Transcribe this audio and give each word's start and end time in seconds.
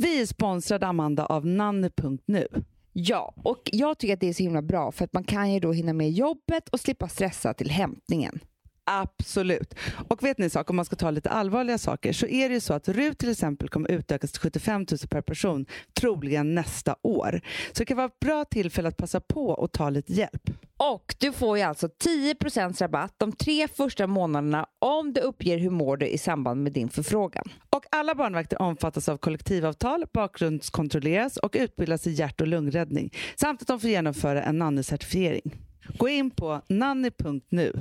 Vi 0.00 0.20
är 0.20 0.26
sponsrade, 0.26 0.86
Amanda, 0.86 1.26
av 1.26 1.46
nanny.nu. 1.46 2.46
Ja, 2.92 3.34
och 3.36 3.62
jag 3.72 3.98
tycker 3.98 4.14
att 4.14 4.20
det 4.20 4.28
är 4.28 4.32
så 4.32 4.42
himla 4.42 4.62
bra 4.62 4.92
för 4.92 5.04
att 5.04 5.12
man 5.12 5.24
kan 5.24 5.52
ju 5.52 5.60
då 5.60 5.72
hinna 5.72 5.92
med 5.92 6.10
jobbet 6.10 6.68
och 6.68 6.80
slippa 6.80 7.08
stressa 7.08 7.54
till 7.54 7.70
hämtningen. 7.70 8.40
Absolut. 8.84 9.74
Och 10.08 10.24
vet 10.24 10.38
ni 10.38 10.44
en 10.44 10.50
sak, 10.50 10.70
om 10.70 10.76
man 10.76 10.84
ska 10.84 10.96
ta 10.96 11.10
lite 11.10 11.30
allvarliga 11.30 11.78
saker 11.78 12.12
så 12.12 12.26
är 12.26 12.48
det 12.48 12.54
ju 12.54 12.60
så 12.60 12.74
att 12.74 12.88
RUT 12.88 13.18
till 13.18 13.30
exempel 13.30 13.68
kommer 13.68 13.90
utökas 13.90 14.32
till 14.32 14.40
75 14.40 14.86
000 14.90 14.98
per 15.10 15.22
person 15.22 15.66
troligen 16.00 16.54
nästa 16.54 16.96
år. 17.02 17.40
Så 17.72 17.78
det 17.78 17.84
kan 17.84 17.96
vara 17.96 18.06
ett 18.06 18.20
bra 18.20 18.44
tillfälle 18.44 18.88
att 18.88 18.96
passa 18.96 19.20
på 19.20 19.48
och 19.48 19.72
ta 19.72 19.90
lite 19.90 20.12
hjälp. 20.12 20.50
Och 20.80 21.14
du 21.18 21.32
får 21.32 21.58
ju 21.58 21.62
alltså 21.62 21.86
10% 21.86 22.80
rabatt 22.80 23.14
de 23.16 23.32
tre 23.32 23.68
första 23.68 24.06
månaderna 24.06 24.66
om 24.78 25.12
du 25.12 25.20
uppger 25.20 25.58
hur 25.58 25.70
mår 25.70 25.96
du 25.96 26.06
i 26.06 26.18
samband 26.18 26.62
med 26.62 26.72
din 26.72 26.88
förfrågan. 26.88 27.44
Och 27.70 27.84
alla 27.90 28.14
barnvakter 28.14 28.62
omfattas 28.62 29.08
av 29.08 29.16
kollektivavtal, 29.16 30.04
bakgrundskontrolleras 30.12 31.36
och 31.36 31.56
utbildas 31.58 32.06
i 32.06 32.10
hjärt 32.10 32.40
och 32.40 32.46
lungräddning 32.46 33.10
samt 33.36 33.62
att 33.62 33.68
de 33.68 33.80
får 33.80 33.90
genomföra 33.90 34.42
en 34.42 34.62
nanny-certifiering. 34.62 35.56
Gå 35.98 36.08
in 36.08 36.30
på 36.30 36.62
nanny.nu. 36.68 37.72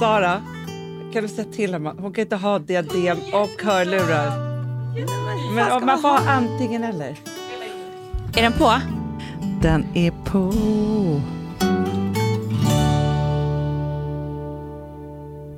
Sara, 0.00 0.42
kan 1.12 1.22
du 1.22 1.28
säga 1.28 1.52
till 1.52 1.72
henne? 1.72 1.94
Hon 1.98 2.12
kan 2.12 2.22
inte 2.22 2.36
ha 2.36 2.58
diadem 2.58 3.18
och 3.32 3.62
hörlurar. 3.62 4.47
Men 5.54 5.86
man 5.86 6.02
får 6.02 6.08
ha 6.08 6.18
antingen 6.18 6.84
eller. 6.84 7.16
Är 8.36 8.42
den 8.42 8.52
på? 8.52 8.80
Den 9.62 9.86
är 9.94 10.10
på. 10.10 10.52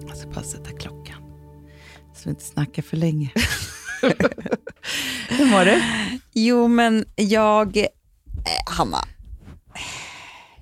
Jag 0.09 0.17
ska 0.17 0.29
bara 0.29 0.45
sätta 0.45 0.71
klockan. 0.71 1.23
Så 2.15 2.21
vi 2.25 2.31
inte 2.31 2.45
snackar 2.45 2.83
för 2.83 2.97
länge. 2.97 3.31
Hur 5.29 5.47
mår 5.47 5.65
du? 5.65 5.83
Jo, 6.33 6.69
men 6.69 7.05
jag... 7.17 7.77
Eh, 7.77 7.85
Hanna, 8.67 9.05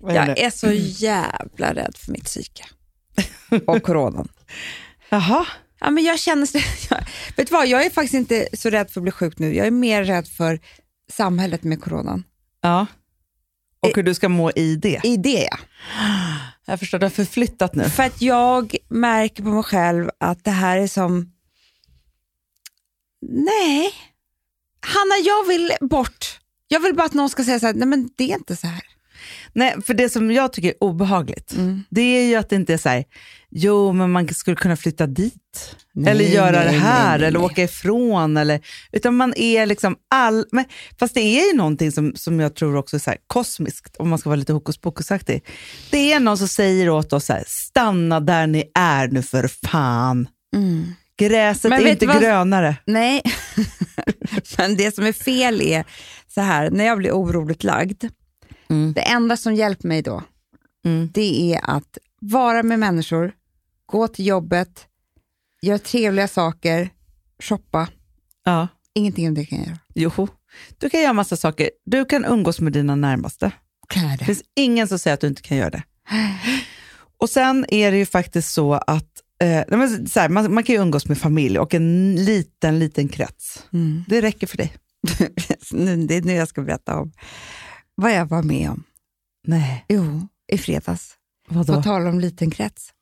är 0.03 0.06
det? 0.06 0.14
jag 0.14 0.38
är 0.38 0.50
så 0.50 0.70
jävla 1.05 1.75
rädd 1.75 1.97
för 1.97 2.12
mitt 2.12 2.25
psyke 2.25 2.64
och 3.66 3.83
coronan. 3.83 4.28
Jaha. 5.08 5.47
Ja, 5.81 5.91
men 5.91 6.05
jag 6.05 6.19
känner... 6.19 6.48
Jag, 6.91 7.05
vet 7.37 7.51
vad, 7.51 7.67
jag 7.67 7.87
är 7.87 7.91
faktiskt 7.91 8.15
inte 8.15 8.48
så 8.53 8.71
rädd 8.71 8.91
för 8.91 9.01
att 9.01 9.03
bli 9.03 9.12
sjuk 9.12 9.39
nu. 9.39 9.55
Jag 9.55 9.67
är 9.67 9.71
mer 9.71 10.05
rädd 10.05 10.29
för 10.29 10.61
samhället 11.12 11.62
med 11.62 11.83
coronan. 11.83 12.25
Ja. 12.61 12.87
Och 13.81 13.97
hur 13.97 14.03
du 14.03 14.15
ska 14.15 14.29
må 14.29 14.51
i 14.51 14.77
det. 14.77 15.01
I 15.05 15.17
det, 15.17 15.49
ja. 15.51 15.59
Jag 16.65 16.79
förstår, 16.79 16.99
du 16.99 17.05
har 17.05 17.11
förflyttat 17.11 17.75
nu. 17.75 17.84
För 17.84 18.03
att 18.03 18.23
jag 18.23 18.77
märker 18.89 19.43
på 19.43 19.49
mig 19.49 19.62
själv 19.62 20.11
att 20.21 20.45
det 20.45 20.51
här 20.51 20.79
är 20.79 20.87
som... 20.87 21.33
Nej. 23.29 23.93
Hanna, 24.81 25.15
jag 25.25 25.49
vill 25.49 25.73
bort. 25.81 26.41
Jag 26.69 26.81
vill 26.81 26.95
bara 26.95 27.06
att 27.06 27.15
någon 27.15 27.31
ska 27.31 27.45
säga 27.45 27.61
så 27.61 27.67
här, 27.67 27.75
nej 27.75 27.89
men 27.89 28.11
det 28.17 28.33
är 28.33 28.34
inte 28.34 28.56
så 28.56 28.67
här. 28.67 28.83
Nej, 29.59 29.75
för 29.87 29.95
det 29.95 30.09
som 30.09 30.31
jag 30.31 30.53
tycker 30.53 30.69
är 30.69 30.75
obehagligt, 30.84 31.55
det 31.91 32.01
är 32.01 32.25
ju 32.28 32.34
att 32.34 32.48
det 32.48 32.56
inte 32.56 32.73
är 32.73 32.78
så 32.78 32.89
här, 32.89 33.05
jo 33.51 33.92
men 33.92 34.11
man 34.11 34.28
skulle 34.28 34.56
kunna 34.56 34.77
flytta 34.77 35.06
dit. 35.06 35.77
Nej, 35.95 36.11
eller 36.12 36.25
göra 36.25 36.50
nej, 36.50 36.65
det 36.65 36.78
här, 36.78 37.19
nej, 37.19 37.28
eller 37.28 37.42
åka 37.42 37.62
ifrån. 37.62 38.37
Eller, 38.37 38.61
utan 38.92 39.17
man 39.17 39.34
är 39.37 39.67
liksom 39.67 39.97
all... 40.11 40.45
Men, 40.53 40.65
fast 40.98 41.15
det 41.15 41.20
är 41.20 41.50
ju 41.50 41.56
någonting 41.56 41.92
som, 41.92 42.12
som 42.17 42.41
jag 42.41 42.55
tror 42.55 42.77
också 42.77 42.97
är 42.97 43.00
så 43.00 43.11
här 43.11 43.19
kosmiskt, 43.27 43.97
om 43.97 44.09
man 44.09 44.19
ska 44.19 44.28
vara 44.28 44.37
lite 44.37 44.53
hokus 44.53 44.78
pokusaktig. 44.78 45.45
Det 45.91 46.12
är 46.12 46.20
någon 46.20 46.39
som 46.39 46.48
säger 46.48 46.91
åt 46.91 47.12
oss 47.12 47.25
så 47.27 47.33
här, 47.33 47.45
stanna 47.47 48.20
där 48.20 48.47
ni 48.47 48.65
är 48.75 49.09
nu 49.09 49.22
för 49.22 49.48
fan. 49.69 50.28
Gräset 51.19 51.70
Men 51.70 51.87
är 51.87 51.91
inte 51.91 52.06
vad- 52.06 52.20
grönare. 52.20 52.77
Nej, 52.87 53.22
men 54.59 54.77
det 54.77 54.95
som 54.95 55.05
är 55.06 55.12
fel 55.12 55.62
är 55.62 55.84
så 56.34 56.41
här, 56.41 56.70
när 56.70 56.84
jag 56.84 56.98
blir 56.98 57.11
oroligt 57.12 57.65
lagd, 57.65 58.05
Mm. 58.71 58.93
det 58.93 59.01
enda 59.01 59.37
som 59.37 59.55
hjälper 59.55 59.89
mig 59.89 60.03
då, 60.03 60.23
Mm. 60.84 61.11
det 61.15 61.55
är 61.55 61.61
att 61.71 61.99
vara 62.21 62.62
med 62.62 62.79
människor, 62.79 63.33
gå 63.87 64.09
till 64.09 64.27
jobbet, 64.27 64.87
göra 65.62 65.79
trevliga 65.79 66.29
saker, 66.29 66.91
shoppa. 67.43 67.89
Ja. 68.45 68.69
Ingenting 68.95 69.29
av 69.29 69.34
det 69.34 69.45
kan 69.45 69.59
jag 69.59 69.67
göra. 69.67 69.79
Jo, 69.95 70.29
du 70.79 70.91
kan 70.91 71.01
göra 71.01 71.12
massa 71.12 71.37
saker. 71.37 71.71
Du 71.84 72.05
kan 72.05 72.25
umgås 72.25 72.61
med 72.61 72.73
dina 72.73 72.97
närmaste. 72.97 73.51
Kan 73.89 74.17
Det 74.17 74.25
finns 74.25 74.43
ingen 74.56 74.89
som 74.89 74.99
säger 74.99 75.15
att 75.15 75.21
du 75.21 75.27
inte 75.27 75.43
kan 75.43 75.56
göra 75.56 75.71
det. 75.71 75.83
Och 77.21 77.31
sen 77.31 77.67
är 77.69 77.91
det 77.91 77.99
ju 77.99 78.06
faktiskt 78.06 78.53
så 78.53 78.75
att 78.75 79.23
eh, 79.43 79.79
så 80.06 80.21
här, 80.21 80.29
man, 80.29 80.55
man 80.55 80.65
kan 80.65 80.75
ju 80.75 80.83
umgås 80.83 81.09
med 81.09 81.19
familj 81.19 81.59
och 81.59 81.75
en 81.75 82.15
liten, 82.25 82.79
liten 82.79 83.09
krets. 83.09 83.67
Mm. 83.73 84.05
Det 84.09 84.21
räcker 84.23 84.47
för 84.47 84.56
dig. 84.56 84.73
Det 86.09 86.15
är 86.17 86.23
nu 86.23 86.33
jag 86.33 86.49
ska 86.49 86.62
berätta 86.62 86.97
om 86.99 87.12
vad 88.00 88.12
jag 88.14 88.26
var 88.26 88.42
med 88.42 88.70
om. 88.70 88.84
Nej, 89.47 89.84
Jo, 89.88 90.28
i 90.53 90.59
fredags. 90.59 91.14
vadå? 91.48 91.75
På 91.75 91.82
tal 91.82 92.06
om 92.06 92.20
liten 92.20 92.50
krets. 92.50 92.92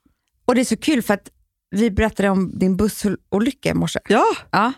Och 0.44 0.54
det 0.54 0.60
är 0.60 0.64
så 0.64 0.76
kul 0.76 1.02
för 1.02 1.14
att 1.14 1.30
vi 1.70 1.90
berättade 1.90 2.28
om 2.30 2.58
din 2.58 2.76
bussolycka 2.76 3.70
i 3.70 3.74
morse. 3.74 3.98
Ja, 4.08 4.24
Ja. 4.50 4.72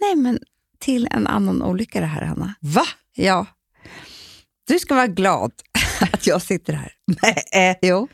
Nej, 0.00 0.16
men 0.16 0.38
till 0.78 1.08
en 1.10 1.26
annan 1.26 1.62
olycka 1.62 2.00
det 2.00 2.06
här, 2.06 2.22
Hanna. 2.22 2.54
va? 2.60 2.84
Ja. 3.14 3.46
Du 4.66 4.78
ska 4.78 4.94
vara 4.94 5.06
glad 5.06 5.52
att 6.12 6.26
jag 6.26 6.42
sitter 6.42 6.72
här. 6.72 6.92
Nej, 7.52 7.78
Jo. 7.82 8.08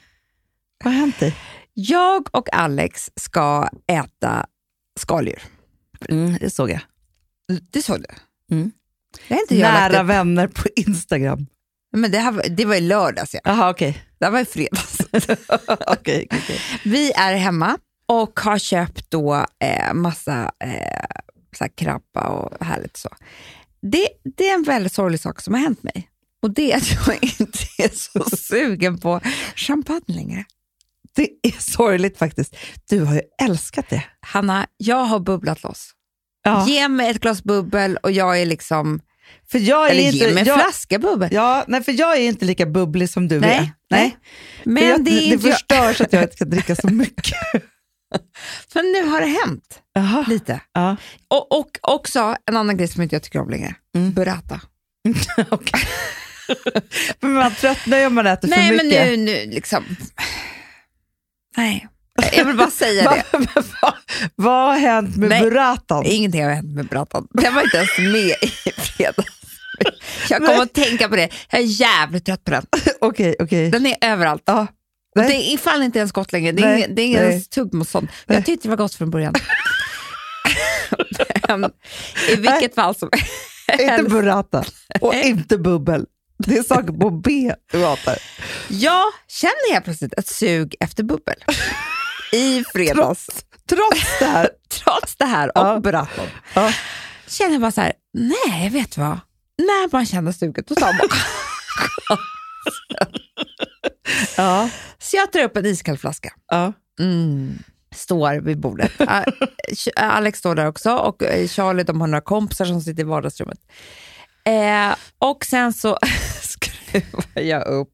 vad 0.85 0.93
har 0.93 1.01
hänt 1.01 1.21
dig? 1.21 1.37
Jag 1.75 2.29
och 2.37 2.53
Alex 2.55 3.11
ska 3.17 3.69
äta 3.87 4.47
skaldjur. 5.01 5.43
Mm, 6.09 6.37
det 6.41 6.51
såg 6.51 6.71
jag. 6.71 6.81
Det 7.71 7.83
såg 7.83 8.01
du? 8.01 8.07
Mm. 8.57 8.71
Det 9.29 9.35
inte 9.41 9.57
jag 9.57 9.73
lagt 9.73 9.93
Nära 9.93 10.03
upp. 10.03 10.09
vänner 10.09 10.47
på 10.49 10.69
Instagram. 10.77 11.47
Men 11.97 12.11
det, 12.11 12.19
här, 12.19 12.33
var- 12.33 12.49
det 12.49 12.65
var 12.65 12.75
i 12.75 12.81
lördags, 12.81 13.35
ja. 13.35 13.41
Jaha, 13.45 13.71
okej. 13.71 14.03
Det 14.19 14.25
här 14.25 14.33
var 14.33 14.41
i 14.41 14.45
fredags. 14.45 14.99
Okej, 15.87 16.27
okej. 16.31 16.61
Vi 16.85 17.13
är 17.13 17.35
hemma 17.37 17.79
och 18.07 18.41
har 18.41 18.59
köpt 18.59 19.11
då 19.11 19.47
eh, 19.65 19.95
massa 19.95 20.53
eh, 20.65 21.17
så 21.59 21.69
krabba 21.77 22.29
och 22.29 22.65
härligt 22.67 22.97
så. 22.97 23.09
Det, 23.83 24.09
det 24.37 24.49
är 24.49 24.55
en 24.55 24.63
väldigt 24.63 24.93
sorglig 24.93 25.21
sak 25.21 25.41
som 25.41 25.55
har 25.55 25.61
hänt 25.61 25.83
mig. 25.83 26.09
Och 26.43 26.51
det 26.55 26.73
är 26.73 26.77
att 26.77 26.91
jag 27.07 27.19
inte 27.41 27.59
är 27.79 27.89
så 27.97 28.37
sugen 28.37 28.99
på 28.99 29.21
champagne 29.57 30.05
längre. 30.07 30.45
Det 31.15 31.29
är 31.43 31.61
sorgligt 31.73 32.19
faktiskt. 32.19 32.57
Du 32.89 33.01
har 33.05 33.15
ju 33.15 33.23
älskat 33.43 33.87
det. 33.91 34.05
Hanna, 34.21 34.67
jag 34.77 35.05
har 35.05 35.19
bubblat 35.21 35.63
loss. 35.63 35.91
Ja, 36.43 36.67
Ge 36.69 36.89
mig 36.89 37.11
ett 37.11 37.21
glas 37.21 37.43
bubbel 37.45 37.97
och 37.97 38.11
jag 38.13 38.41
är 38.41 38.47
liksom... 38.47 39.01
för 39.51 39.59
jag 39.59 39.87
är 39.87 39.91
Eller 39.91 40.03
inte, 40.03 40.17
ge 40.19 40.31
mig 40.35 40.41
en 40.41 40.47
jag, 40.47 40.61
flaska 40.61 40.99
bubbel. 40.99 41.29
ja, 41.33 41.65
nej, 41.69 41.83
för 41.83 41.93
jag 41.93 42.17
är 42.17 42.21
inte 42.21 42.45
lika 42.45 42.67
bubblig 42.67 43.11
som 43.11 43.29
du 43.29 43.41
Nej, 43.41 43.57
är. 43.57 43.71
nej. 43.91 44.17
Men 44.65 44.89
jag, 44.89 45.05
det 45.05 45.11
är 45.11 45.15
det 45.15 45.23
inte 45.23 45.49
jag. 45.49 45.55
förstör 45.55 45.93
så 45.93 46.03
att 46.05 46.13
jag 46.13 46.23
inte 46.23 46.37
kan 46.37 46.51
dricka 46.51 46.77
så 46.77 46.87
mycket. 46.89 47.37
Men 48.75 48.93
nu 48.93 49.07
har 49.07 49.21
det 49.21 49.27
hänt 49.27 49.81
Jaha. 49.95 50.25
lite. 50.29 50.61
Ja. 50.73 50.97
Och, 51.29 51.59
och 51.59 51.79
också 51.83 52.37
en 52.51 52.57
annan 52.57 52.77
grej 52.77 52.89
som 52.89 53.03
inte 53.03 53.15
jag 53.15 53.23
tycker 53.23 53.39
om 53.41 53.51
längre. 53.51 53.75
Mm. 53.97 54.13
Burrata. 54.13 54.61
Men 57.21 57.33
man 57.33 57.55
tröttnar 57.55 57.99
ju 57.99 58.07
om 58.07 58.15
man 58.15 58.27
äter 58.27 58.49
Nej, 58.49 58.69
för 58.69 58.77
men 58.77 58.87
mycket. 58.87 59.07
nu, 59.09 59.17
nu 59.17 59.47
liksom... 59.51 59.85
Nej, 61.57 61.89
jag 62.33 62.45
vill 62.45 62.57
bara 62.57 62.71
säga 62.71 63.03
det. 63.11 63.39
va, 63.39 63.63
va, 63.83 63.95
vad 64.35 64.73
har 64.73 64.79
hänt 64.79 65.17
med 65.17 65.29
Nej. 65.29 65.43
burratan? 65.43 66.07
Ingenting 66.07 66.45
har 66.45 66.51
hänt 66.51 66.75
med 66.75 66.87
burratan. 66.89 67.27
Den 67.31 67.55
var 67.55 67.63
inte 67.63 67.77
ens 67.77 67.99
med 67.99 68.37
i 68.43 68.73
fredags. 68.81 69.29
Jag 70.29 70.47
kommer 70.47 70.63
att 70.63 70.73
tänka 70.73 71.09
på 71.09 71.17
det. 71.17 71.29
Jag 71.51 71.61
är 71.61 71.65
jävligt 71.65 72.27
trött 72.27 72.45
på 72.45 72.51
den. 72.51 72.67
Okej, 73.01 73.37
okej. 73.39 73.71
Den 73.71 73.87
är 73.87 73.97
överallt. 74.01 74.43
Ja. 74.45 74.67
Och 75.17 75.23
det 75.23 75.35
är 75.35 75.55
ifall 75.55 75.83
inte 75.83 75.99
ens 75.99 76.13
gott 76.13 76.33
längre. 76.33 76.53
Det 76.53 76.63
är, 76.63 76.67
Nej, 76.67 76.79
ingen, 76.79 76.95
det 76.95 77.03
är 77.03 77.07
ingen 77.07 77.23
ens 77.23 77.49
Jag 78.27 78.45
tyckte 78.47 78.69
det 78.69 78.69
var 78.69 78.77
gott 78.77 78.95
från 78.95 79.11
början. 79.11 79.35
Men 81.49 81.71
I 82.31 82.37
vilket 82.37 82.75
fall 82.75 82.95
som 82.95 83.11
Inte 83.73 83.85
helst. 83.85 84.11
burrata 84.11 84.65
och 85.01 85.15
inte 85.15 85.59
bubbel. 85.59 86.07
Det 86.39 86.59
är 86.59 86.63
saker 86.63 86.93
på 86.93 87.11
B 87.11 87.55
du 87.73 87.85
hatar. 87.85 88.19
Jag 88.69 89.05
känner 89.29 89.73
helt 89.73 89.85
plötsligt 89.85 90.15
ett 90.15 90.29
sug 90.29 90.75
efter 90.81 91.03
bubbel. 91.03 91.35
I 92.33 92.65
fredags. 92.73 93.27
Trots 93.69 94.19
det 94.19 94.25
här. 94.27 94.49
Trots 94.85 95.17
det 95.17 95.25
här 95.25 95.59
och 95.59 95.67
Ja. 95.67 95.81
burratan. 95.81 96.27
Ja. 96.55 96.73
Känner 97.27 97.53
jag 97.53 97.61
bara 97.61 97.73
så 97.73 97.81
här, 97.81 97.93
nej 98.15 98.69
vet 98.71 98.95
du 98.95 99.01
vad? 99.01 99.19
När 99.59 99.93
man 99.93 100.07
känner 100.07 100.33
suget, 100.33 100.67
då 100.69 100.75
tar 100.75 100.87
man 100.93 101.01
Ja. 104.37 104.69
Så 104.99 105.17
jag 105.17 105.33
tar 105.33 105.41
upp 105.45 105.57
en 105.57 105.67
iskall 105.67 105.99
flaska. 105.99 106.33
Ja. 106.47 106.73
Mm. 107.01 107.59
Står 107.95 108.41
vid 108.41 108.61
bordet. 108.61 108.93
Alex 109.97 110.39
står 110.39 110.55
där 110.55 110.67
också 110.67 110.93
och 110.93 111.23
eh, 111.23 111.49
Charlie 111.49 111.83
de 111.83 112.01
har 112.01 112.09
några 112.09 112.21
kompisar 112.21 112.65
som 112.65 112.81
sitter 112.81 113.01
i 113.03 113.07
vardagsrummet. 113.07 113.59
Eh, 114.45 114.95
och 115.19 115.45
sen 115.45 115.73
så 115.73 115.99
skruvar 116.43 117.43
jag 117.43 117.67
upp 117.67 117.93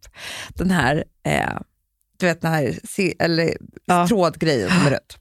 den 0.49 0.70
här, 0.70 1.05
eh, 1.26 1.58
du 2.18 2.26
vet 2.26 2.40
den 2.40 2.52
här 2.52 2.78
se- 2.84 3.14
eller, 3.18 3.56
Ja. 3.86 4.08
trådgrejen 4.08 4.68
som 4.70 4.86
är 4.86 4.90
rött. 4.90 5.16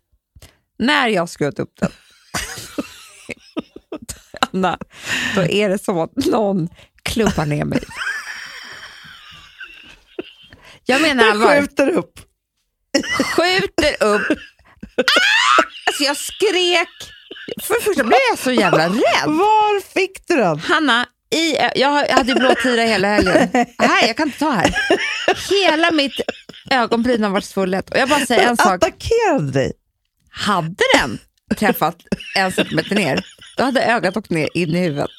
när 0.79 1.07
jag 1.07 1.29
skruvat 1.29 1.59
upp 1.59 1.73
den, 1.79 1.91
Anna, 4.53 4.77
då 5.35 5.41
är 5.41 5.69
det 5.69 5.83
som 5.83 5.97
att 5.97 6.15
någon 6.15 6.69
klumpar 7.03 7.45
ner 7.45 7.65
mig. 7.65 7.79
Jag 10.85 11.01
menar 11.01 11.29
allvar. 11.31 11.59
skjuter 11.61 11.89
upp. 11.89 12.19
Skjuter 13.35 14.03
upp. 14.03 14.21
Ah! 14.97 15.63
Alltså 15.85 16.03
jag 16.03 16.17
skrek. 16.17 16.87
För 17.63 17.73
det 17.73 17.81
första 17.81 18.03
blev 18.03 18.19
jag 18.29 18.39
så 18.39 18.51
jävla 18.51 18.89
rädd. 18.89 19.25
Var 19.25 19.81
fick 19.93 20.27
du 20.27 20.35
den? 20.35 20.59
Hanna, 20.59 21.05
i, 21.35 21.55
jag 21.75 22.07
hade 22.09 22.35
blå 22.35 22.55
tira 22.63 22.81
hela 22.81 23.07
helgen. 23.07 23.49
Nej, 23.79 24.07
jag 24.07 24.17
kan 24.17 24.27
inte 24.27 24.39
ta 24.39 24.51
här. 24.51 24.75
Hela 25.49 25.91
mitt 25.91 26.13
ögonbryn 26.71 27.23
har 27.23 27.29
varit 27.29 27.45
svullet. 27.45 27.89
Och 27.89 27.97
jag 27.97 28.09
bara 28.09 28.25
säger 28.25 28.49
en 28.49 28.57
sak. 28.57 28.83
Attackerade 28.83 29.51
dig. 29.51 29.73
Hade 30.29 30.83
den 30.93 31.19
träffat 31.57 31.95
en 32.35 32.51
centimeter 32.51 32.95
ner, 32.95 33.25
då 33.57 33.63
hade 33.63 33.81
ögat 33.81 34.17
åkt 34.17 34.29
ner 34.29 34.49
in 34.53 34.75
i 34.75 34.79
huvudet. 34.79 35.09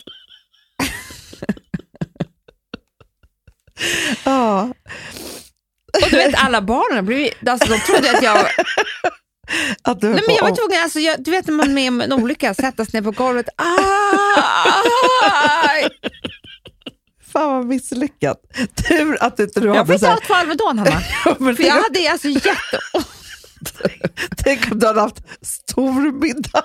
Ja. 4.24 4.74
Och 6.02 6.10
du 6.10 6.16
vet 6.16 6.34
alla 6.34 6.62
barnen, 6.62 7.06
blev, 7.06 7.30
alltså, 7.46 7.68
de 7.68 7.78
trodde 7.78 8.10
att 8.10 8.22
jag... 8.22 8.46
Att 9.82 10.00
du 10.00 10.08
Nej, 10.08 10.22
men 10.26 10.36
jag 10.36 10.42
var 10.42 10.56
tvungen, 10.56 10.82
alltså, 10.82 11.00
jag, 11.00 11.24
du 11.24 11.30
vet 11.30 11.46
när 11.46 11.54
man 11.54 11.68
är 11.68 11.72
med 11.72 11.88
om 11.88 12.00
en 12.00 12.12
olycka, 12.12 12.54
sättas 12.54 12.92
ner 12.92 13.02
på 13.02 13.10
golvet. 13.10 13.48
Aj! 13.56 13.66
Fan 17.32 17.48
vad 17.52 17.66
misslyckat. 17.66 18.40
Tur 18.88 19.22
att 19.22 19.40
inte 19.40 19.60
du 19.60 19.66
Jag 19.66 19.74
hade 19.74 19.92
fick 19.92 20.00
så 20.00 20.06
ta 20.06 20.16
två 20.26 20.34
Alvedon, 20.34 20.78
Hanna. 20.78 21.02
men 21.38 21.56
För 21.56 21.62
jag 21.64 21.82
hade 21.82 22.12
alltså 22.12 22.28
jätteont. 22.28 23.08
tänk 24.36 24.72
om 24.72 24.78
du 24.78 24.86
hade 24.86 25.00
haft 25.00 25.22
stor 25.42 26.12
middag. 26.12 26.64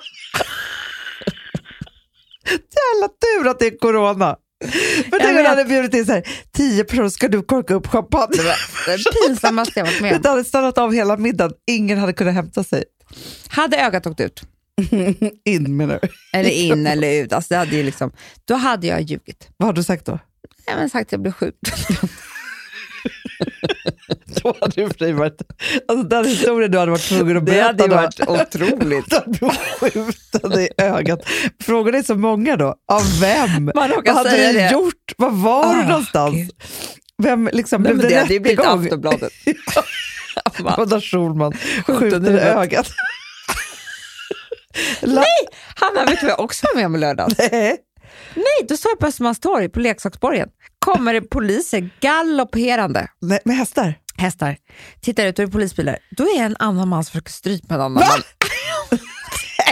Jävla 2.50 3.08
tur 3.08 3.48
att 3.50 3.58
det 3.58 3.66
är 3.66 3.78
corona. 3.78 4.36
För 5.10 5.18
tänk 5.18 5.30
om 5.38 5.42
du 5.42 5.48
hade 5.48 5.64
bjudit 5.64 5.94
in 5.94 6.06
så 6.06 6.12
här, 6.12 6.28
tio 6.52 6.84
personer, 6.84 7.08
ska 7.08 7.28
du 7.28 7.42
korka 7.42 7.74
upp 7.74 7.86
champagne? 7.86 8.36
Det 8.36 8.42
var 8.42 8.56
det 8.98 9.26
pinsammaste 9.28 9.72
jag 9.80 9.86
varit 9.86 10.00
med 10.00 10.16
om. 10.16 10.22
Det 10.22 10.28
hade 10.28 10.44
stannat 10.44 10.78
av 10.78 10.92
hela 10.94 11.16
middagen, 11.16 11.52
ingen 11.66 11.98
hade 11.98 12.12
kunnat 12.12 12.34
hämta 12.34 12.64
sig. 12.64 12.84
Hade 13.48 13.76
ögat 13.76 14.06
åkt 14.06 14.20
ut, 14.20 14.42
In 15.44 15.76
menar 15.76 15.98
du. 16.02 16.08
eller 16.38 16.50
in 16.50 16.86
eller 16.86 17.22
ut, 17.22 17.32
alltså 17.32 17.54
det 17.54 17.58
hade 17.58 17.76
ju 17.76 17.82
liksom, 17.82 18.12
då 18.44 18.54
hade 18.54 18.86
jag 18.86 19.00
ljugit. 19.00 19.48
Vad 19.56 19.66
har 19.66 19.72
du 19.72 19.82
sagt 19.82 20.06
då? 20.06 20.18
Jag 20.66 20.76
har 20.76 20.88
sagt 20.88 21.08
att 21.08 21.12
jag 21.12 21.20
blev 21.22 21.32
sjuk. 21.32 21.54
Då 24.42 24.56
hade 24.60 24.72
du 24.82 24.88
för 24.88 24.98
dig 24.98 25.12
varit, 25.12 25.42
alltså 25.88 26.08
den 26.08 26.24
historien 26.24 26.70
du 26.70 26.78
hade 26.78 26.90
varit 26.90 27.08
tvungen 27.08 27.36
att 27.36 27.42
berätta. 27.44 27.86
då. 27.86 28.32
otroligt. 28.42 29.12
Att 29.12 29.24
du 29.40 29.50
skjuta 29.80 30.48
dig 30.48 30.64
i 30.78 30.82
ögat. 30.82 31.20
Frågan 31.62 31.94
är 31.94 32.02
så 32.02 32.14
många 32.14 32.56
då. 32.56 32.74
Av 32.92 33.20
vem? 33.20 33.64
Man 33.74 33.90
Vad 34.04 34.08
hade 34.08 34.46
du 34.46 34.52
det. 34.52 34.70
gjort? 34.72 35.12
Var 35.18 35.30
var 35.30 35.74
du 35.74 35.80
Ah, 35.82 35.88
någonstans? 35.88 36.34
Gud. 36.34 36.50
Vem 37.22 37.50
liksom, 37.52 37.82
Nej, 37.82 37.92
blev 37.94 37.96
men 38.02 38.06
det 38.10 38.14
det 38.14 38.20
hade 38.20 38.34
ju 38.34 38.40
blivit 38.40 38.58
rättegång? 38.58 38.84
Aftonbladet. 38.84 39.32
Vadå 40.76 41.00
Schulman? 41.00 41.52
Skjuten 41.86 42.26
i 42.26 42.38
ögat. 42.40 42.90
La- 45.00 45.24
Hanna, 45.76 46.04
vet 46.04 46.20
du 46.20 46.26
vad 46.26 46.32
jag 46.32 46.40
också 46.40 46.66
var 46.66 46.74
med 46.74 46.86
om 46.86 46.96
lördags? 46.96 47.34
Nej. 47.38 47.76
Nej, 48.34 48.66
då 48.68 48.76
står 48.76 48.90
jag 48.92 48.98
på 48.98 49.06
Östermalmstorg 49.06 49.68
på 49.68 49.80
leksaksborgen. 49.80 50.48
Kommer 50.78 51.14
det 51.14 51.20
poliser 51.20 51.90
galopperande. 52.00 53.08
Nej, 53.20 53.38
med 53.44 53.56
hästar? 53.56 53.94
Hästar. 54.16 54.56
Tittar 55.00 55.26
ut 55.26 55.38
och 55.38 55.44
det 55.44 55.48
är 55.50 55.52
polisbilar. 55.52 55.98
Då 56.16 56.24
är 56.24 56.42
en 56.42 56.56
annan 56.58 56.88
man 56.88 57.04
som 57.04 57.10
försöker 57.12 57.32
strypa 57.32 57.66
med 57.68 57.74
en 57.74 57.80
annan 57.80 57.92
man. 58.08 58.20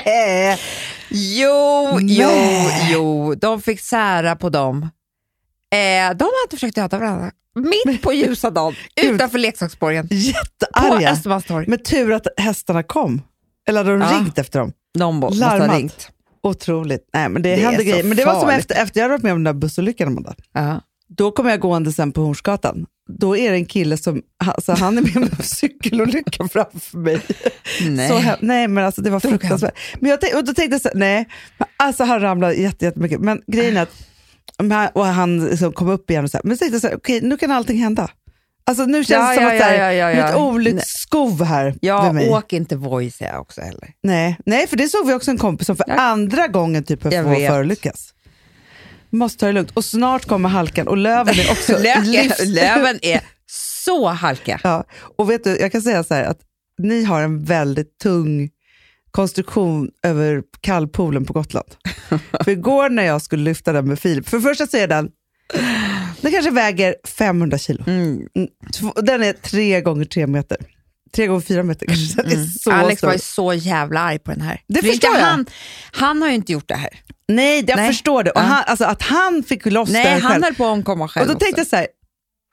Äh, 0.05 0.59
Jo, 1.15 1.99
jo, 2.01 2.27
Nej. 2.27 2.89
jo. 2.93 3.35
De 3.35 3.63
fick 3.63 3.81
sära 3.81 4.37
på 4.37 4.49
dem. 4.49 4.83
Eh, 4.83 6.17
de 6.17 6.25
hade 6.25 6.51
försökt 6.51 6.75
döda 6.75 6.99
varandra. 6.99 7.31
Mitt 7.85 8.03
på 8.03 8.13
ljusa 8.13 8.51
dagen, 8.51 8.75
utanför 9.03 9.39
leksaksborgen. 9.39 10.09
På 10.09 10.15
jättearga. 10.15 11.11
Östermalmstorg. 11.11 11.65
Men 11.69 11.83
tur 11.83 12.13
att 12.13 12.27
hästarna 12.37 12.83
kom. 12.83 13.23
Eller 13.69 13.79
hade 13.85 13.91
de 13.91 14.01
Ja. 14.01 14.19
ringt 14.19 14.39
efter 14.39 14.59
dem? 14.59 14.73
Någon 14.99 15.15
måste 15.17 15.45
ha 15.45 15.77
ringt. 15.77 16.09
Otroligt. 16.43 17.09
Nej, 17.13 17.29
men 17.29 17.43
det, 17.43 17.57
Det 17.57 17.63
hände 17.63 17.85
grejer. 17.85 18.05
Men 18.05 18.17
det 18.17 18.25
var 18.25 18.41
som 18.41 18.49
efter, 18.49 18.83
efter 18.83 19.01
jag 19.01 19.05
hade 19.05 19.13
varit 19.13 19.23
med 19.23 19.33
om 19.33 19.45
den 19.45 19.55
där 19.55 19.61
bussolyckan. 19.61 20.09
Amanda. 20.09 20.35
Ja. 20.53 20.81
Då 21.09 21.31
kommer 21.31 21.51
jag 21.51 21.61
gående 21.61 21.93
sen 21.93 22.13
på 22.13 22.21
Hornsgatan. 22.21 22.87
Då 23.19 23.37
är 23.37 23.51
det 23.51 23.57
en 23.57 23.67
kille 23.67 23.97
som, 23.97 24.23
alltså 24.45 24.73
han 24.73 24.99
är 24.99 25.03
med 25.03 25.17
om 25.17 25.23
en 25.23 25.37
cykelolycka 25.43 26.49
framför 26.49 26.99
mig. 26.99 27.21
Nej. 27.89 28.09
Så 28.09 28.37
nej 28.41 28.69
men 28.69 28.85
alltså 28.85 29.03
det 29.03 29.11
var 29.11 29.21
fruktansvärt. 29.21 29.79
Men 30.01 30.11
jag 30.11 30.21
tänk, 30.21 30.35
och 30.35 30.45
då 30.45 30.55
tänkte 30.55 30.75
jag 30.75 30.81
så, 30.81 30.91
nej, 30.95 31.29
alltså 31.77 32.05
han 32.05 32.21
ramlade 32.21 32.55
jätte, 32.55 32.85
jättemycket. 32.85 33.21
Men 33.21 33.43
grejen 33.47 33.77
är 33.77 33.83
att, 33.83 34.97
och 34.97 35.07
han 35.07 35.45
liksom 35.45 35.73
kom 35.73 35.89
upp 35.89 36.11
igen 36.11 36.25
och 36.25 36.31
så 36.31 36.37
här, 36.37 36.43
men 36.45 36.57
så 36.57 36.59
tänkte 36.59 36.75
jag 36.75 36.81
så 36.83 36.89
här, 36.89 36.97
okej 36.97 37.21
nu 37.23 37.37
kan 37.37 37.51
allting 37.51 37.79
hända. 37.79 38.11
Alltså 38.65 38.85
nu 38.87 39.05
känns 39.05 39.09
Ja, 39.11 39.29
det 39.29 39.35
som 39.35 39.45
ja, 39.45 39.55
att 39.55 39.63
här, 39.63 39.75
ja, 39.75 39.93
ja, 39.93 40.11
ja, 40.11 40.23
det 40.23 40.29
ett 40.31 40.37
olycksskov 40.37 41.45
här 41.45 41.75
Ja, 41.81 42.15
åk 42.31 42.53
inte 42.53 42.77
Voi 42.77 43.11
säger 43.11 43.33
jag 43.33 43.41
också 43.41 43.61
heller. 43.61 43.89
Nej, 44.03 44.39
nej, 44.47 44.67
för 44.67 44.77
det 44.77 44.89
såg 44.89 45.07
vi 45.07 45.15
också 45.15 45.31
en 45.31 45.39
kompis 45.39 45.67
som 45.67 45.77
för 45.77 45.85
Ja. 45.89 45.95
andra 45.95 46.47
gången 46.49 46.85
typ 46.85 47.05
Jag 47.05 47.25
får 47.25 47.31
vet. 47.31 47.51
förolyckas. 47.51 48.15
Måste 49.11 49.39
ta 49.41 49.47
det 49.47 49.53
lugnt. 49.53 49.71
Och 49.75 49.85
snart 49.85 50.25
kommer 50.27 50.49
halkan 50.49 50.89
och 50.89 50.97
löven 50.97 51.35
är 51.35 51.51
också 51.51 51.73
Löken, 51.83 52.53
löven 52.53 52.99
är 53.03 53.21
så 53.85 54.09
halka. 54.09 54.61
Ja, 54.65 54.85
och 55.17 55.31
vet 55.31 55.45
du, 55.45 55.57
jag 55.57 55.73
kan 55.73 55.83
säga 55.83 56.05
så 56.05 56.15
här 56.15 56.25
att 56.25 56.39
ni 56.79 57.05
har 57.05 57.23
en 57.23 57.45
väldigt 57.45 57.99
tung 57.99 58.51
konstruktion 59.11 59.91
över 60.03 60.43
kallpoolen 60.61 61.25
på 61.25 61.33
Gotland. 61.33 61.69
för 62.45 62.51
igår 62.51 62.89
när 62.89 63.03
jag 63.03 63.23
skulle 63.23 63.43
lyfta 63.45 63.73
den 63.73 63.89
med 63.89 63.99
Filip, 63.99 64.29
för 64.29 64.37
det 64.37 64.43
första 64.43 64.67
så 64.67 64.77
är 64.77 64.89
den, 64.89 65.11
den 66.23 66.33
kanske 66.33 66.51
väger 66.51 66.95
500 67.19 67.59
kilo. 67.59 67.85
Mm. 67.87 68.27
Mm, 68.35 68.49
Den 68.97 69.23
är 69.23 69.33
tre 69.33 69.81
gånger 69.81 70.05
tre 70.05 70.27
meter. 70.27 70.57
Tre 71.15 71.27
gånger 71.27 71.41
fyra 71.41 71.63
meter 71.63 71.87
kanske. 71.87 72.23
Den 72.23 72.33
är 72.33 72.45
så 72.45 72.71
Mm. 72.71 72.85
Alex 72.85 72.99
stor. 72.99 73.07
var 73.09 73.15
ju 73.15 73.19
så 73.21 73.55
jävla 73.55 74.01
arg 74.01 74.19
på 74.19 74.31
den 74.31 74.41
här. 74.41 74.61
Det 74.69 74.81
För 74.81 74.89
förstår 74.89 75.15
jag. 75.15 75.21
Han, 75.25 75.47
han 75.93 76.23
har 76.23 76.29
ju 76.29 76.35
inte 76.35 76.53
gjort 76.53 76.69
det 76.69 76.75
här. 76.75 76.91
Nej, 77.29 77.65
jag 77.69 77.77
Nej. 77.77 77.87
förstår 77.89 78.23
det. 78.23 78.31
Och 78.31 78.41
han, 78.41 78.65
alltså, 78.67 78.85
att 78.85 79.03
han 79.03 79.43
fick 79.43 79.67
loss 79.67 79.91
Nej, 79.91 80.05
den 80.05 80.23
han 80.23 80.33
själv. 80.33 80.45
höll 80.45 80.55
på 80.55 80.65
att 80.65 80.71
omkomma 80.73 81.09
själv 81.09 81.27
Och 81.29 81.35
då 81.35 81.39
tänkte 81.39 81.61
jag 81.61 81.67
så 81.69 81.77
här, 81.77 81.87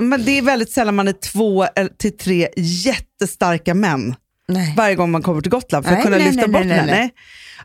men 0.04 0.26
det 0.26 0.38
är 0.38 0.42
väldigt 0.42 0.72
sällan 0.72 0.96
man 0.96 1.08
är 1.08 1.14
två 1.14 1.64
eller 1.76 1.90
till 1.90 2.18
tre 2.18 2.50
jättestarka 2.58 3.74
män 3.74 4.10
också. 4.10 4.22
Nej. 4.48 4.74
varje 4.78 4.96
gång 4.96 5.12
man 5.12 5.22
kommer 5.22 5.42
till 5.42 5.52
Gotland 5.52 5.86
för 5.86 5.92
Nej, 5.92 6.00
att 6.00 6.06
kunna 6.06 6.18
nej, 6.18 6.26
lyfta 6.32 6.48
bort 6.48 6.62
den 6.62 6.86
Nej. 6.86 7.10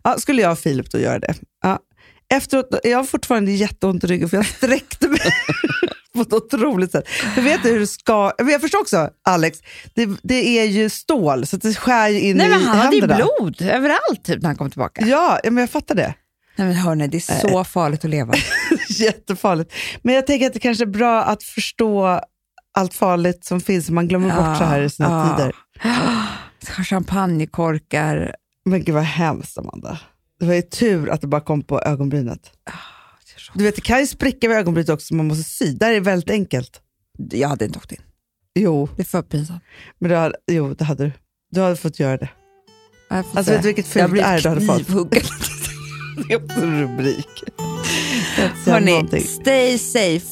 Ja, 0.02 0.18
skulle 0.18 0.42
jag 0.42 0.52
och 0.52 0.58
Filip 0.58 0.90
då 0.90 0.98
göra 0.98 1.18
det? 1.18 1.34
Ja. 1.62 1.78
Efteråt, 2.34 2.68
jag 2.84 2.98
har 2.98 3.04
fortfarande 3.04 3.52
jätteont 3.52 4.04
i 4.04 4.06
ryggen 4.06 4.28
för 4.28 4.36
jag 4.36 4.46
sträckte 4.46 5.08
mig 5.08 5.20
på 6.14 6.20
ett 6.20 6.32
otroligt 6.32 6.92
sätt. 6.92 7.08
För 7.08 7.42
vet 7.42 7.62
du 7.62 7.68
hur 7.68 7.80
det 7.80 7.86
ska... 7.86 8.32
Jag 8.38 8.60
förstår 8.60 8.80
också, 8.80 9.10
Alex, 9.24 9.58
det, 9.94 10.08
det 10.22 10.58
är 10.58 10.64
ju 10.64 10.90
stål 10.90 11.46
så 11.46 11.56
det 11.56 11.74
skär 11.74 12.08
ju 12.08 12.20
in 12.20 12.36
Nej, 12.36 12.46
i 12.46 12.50
men 12.50 12.62
han 12.62 12.78
hade 12.78 12.96
ju 12.96 13.02
händerna. 13.02 13.28
blod 13.38 13.62
överallt 13.62 14.24
typ, 14.24 14.42
när 14.42 14.48
han 14.48 14.56
kom 14.56 14.70
tillbaka. 14.70 15.06
Ja, 15.06 15.40
ja, 15.44 15.50
men 15.50 15.62
jag 15.62 15.70
fattar 15.70 15.94
det. 15.94 16.14
Nej, 16.56 16.66
men 16.66 16.76
hörni, 16.76 17.08
det 17.08 17.16
är 17.16 17.48
så 17.48 17.64
farligt 17.64 18.04
att 18.04 18.10
leva. 18.10 18.34
Jättefarligt. 18.88 19.72
Men 20.02 20.14
jag 20.14 20.26
tänker 20.26 20.46
att 20.46 20.52
det 20.52 20.60
kanske 20.60 20.84
är 20.84 20.86
bra 20.86 21.22
att 21.22 21.42
förstå 21.42 22.20
allt 22.74 22.94
farligt 22.94 23.44
som 23.44 23.60
finns, 23.60 23.90
man 23.90 24.08
glömmer 24.08 24.28
bort 24.28 24.58
så 24.58 24.64
här 24.64 24.82
i 24.82 24.90
sina 24.90 25.08
ja. 25.08 25.36
tider. 25.36 25.54
Champagnekorkar. 26.84 28.34
Men 28.64 28.84
gud 28.84 28.94
vad 28.94 29.04
hemskt 29.04 29.58
Amanda. 29.58 29.98
Det 30.40 30.46
var 30.46 30.54
ju 30.54 30.62
tur 30.62 31.10
att 31.10 31.20
det 31.20 31.26
bara 31.26 31.40
kom 31.40 31.62
på 31.62 31.80
ögonbrynet. 31.80 32.52
Du 33.54 33.64
vet, 33.64 33.74
det 33.74 33.80
kan 33.80 34.00
ju 34.00 34.06
spricka 34.06 34.48
vid 34.48 34.56
ögonbrynet 34.56 34.88
också 34.88 35.14
man 35.14 35.26
måste 35.26 35.44
sy. 35.44 35.72
Där 35.72 35.90
är 35.90 35.94
det 35.94 36.00
väldigt 36.00 36.30
enkelt. 36.30 36.80
Jag 37.32 37.48
hade 37.48 37.64
inte 37.64 37.78
åkt 37.78 37.92
in. 37.92 38.00
Jo, 38.54 38.88
Det 38.96 39.02
är 39.02 39.06
för 39.06 39.22
pinsamt. 39.22 39.62
men 40.00 40.10
du 40.10 40.16
hade, 40.16 40.34
jo, 40.52 40.74
det 40.74 40.84
hade 40.84 41.04
du. 41.04 41.12
Du 41.50 41.60
hade 41.60 41.76
fått 41.76 42.00
göra 42.00 42.16
det. 42.16 42.28
Jag 43.10 43.24
får 43.26 43.38
Alltså, 43.38 43.44
säga. 43.44 43.56
vet 43.56 43.62
du 43.62 43.68
vilket 43.68 43.96
Jag 43.96 44.02
fult 44.02 44.12
blir 44.12 44.22
är 44.22 44.40
du 44.40 44.48
hade 44.48 44.60
fått? 44.60 44.76
knivhuggen. 44.86 45.22
Det 46.28 46.34
är 46.34 46.62
en 46.62 46.80
rubrik. 46.80 47.26
Jag 48.66 48.72
Hörni, 48.72 49.20
stay 49.20 49.78
safe. 49.78 50.26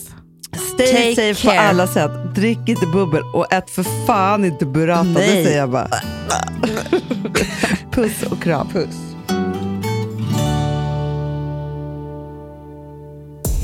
Stay 0.75 0.87
take 0.87 1.15
safe 1.15 1.35
på 1.47 1.49
care. 1.51 1.61
alla 1.61 1.87
sätt. 1.87 2.11
Drick 2.35 2.69
inte 2.69 2.87
bubbel 2.87 3.23
och 3.35 3.53
ät 3.53 3.71
för 3.71 4.07
fan 4.07 4.45
inte 4.45 4.67
burrata. 4.67 5.09
Det 5.09 5.27
säger 5.27 5.59
jag 5.59 5.71
bara. 5.71 5.89
Puss 7.93 8.23
och 8.31 8.43
kram. 8.43 8.69
Puss. 8.69 8.97